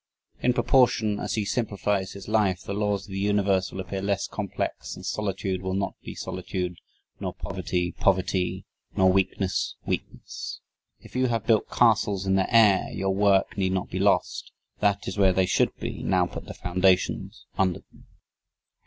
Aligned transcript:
"In 0.41 0.53
proportion 0.53 1.19
as 1.19 1.35
he 1.35 1.45
simplifies 1.45 2.13
his 2.13 2.27
life 2.27 2.63
the 2.63 2.73
laws 2.73 3.05
of 3.05 3.11
the 3.11 3.19
universe 3.19 3.71
will 3.71 3.79
appear 3.81 4.01
less 4.01 4.25
complex 4.27 4.95
and 4.95 5.05
solitude 5.05 5.61
will 5.61 5.75
not 5.75 5.93
be 6.01 6.15
solitude, 6.15 6.77
nor 7.19 7.35
poverty 7.35 7.91
poverty, 7.91 8.65
nor 8.97 9.11
weakness 9.13 9.75
weakness. 9.85 10.59
If 11.01 11.15
you 11.15 11.27
have 11.27 11.45
built 11.45 11.69
castles 11.69 12.25
in 12.25 12.33
the 12.33 12.51
air 12.51 12.89
your 12.91 13.13
work 13.13 13.55
need 13.55 13.73
not 13.73 13.91
be 13.91 13.99
lost; 13.99 14.51
that 14.79 15.07
is 15.07 15.19
where 15.19 15.33
they 15.33 15.45
should 15.45 15.77
be, 15.77 16.01
now 16.01 16.25
put 16.25 16.45
the 16.45 16.55
foundations 16.55 17.45
under 17.59 17.81
them." 17.91 18.07